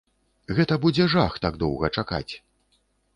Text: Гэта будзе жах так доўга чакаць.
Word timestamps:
Гэта 0.59 0.77
будзе 0.85 1.05
жах 1.15 1.35
так 1.43 1.59
доўга 1.65 1.91
чакаць. 2.01 2.33